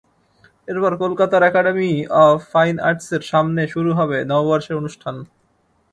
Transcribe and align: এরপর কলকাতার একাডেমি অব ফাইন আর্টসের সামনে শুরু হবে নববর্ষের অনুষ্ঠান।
এরপর 0.67 0.91
কলকাতার 1.03 1.43
একাডেমি 1.49 1.91
অব 2.21 2.37
ফাইন 2.51 2.75
আর্টসের 2.87 3.23
সামনে 3.31 3.61
শুরু 3.73 3.91
হবে 3.99 4.17
নববর্ষের 4.31 4.79
অনুষ্ঠান। 4.81 5.15